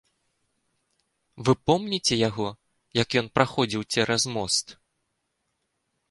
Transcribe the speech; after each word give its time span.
Вы 1.49 1.53
помніце 1.71 2.15
яго, 2.29 2.47
як 3.01 3.09
ён 3.21 3.27
праходзіў 3.39 3.81
цераз 3.97 4.23
мост? 4.39 4.65